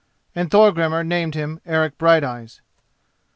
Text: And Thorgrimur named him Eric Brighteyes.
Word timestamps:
And 0.33 0.49
Thorgrimur 0.49 1.05
named 1.05 1.35
him 1.35 1.59
Eric 1.63 1.99
Brighteyes. 1.99 2.61